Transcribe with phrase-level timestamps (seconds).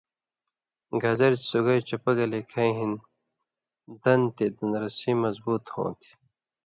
[1.01, 2.91] گازریۡ سُگائ چپہ گلے کَھیں ہِن
[4.01, 6.11] دنہۡ تے دندرسی مضبُوط ہوں تھی۔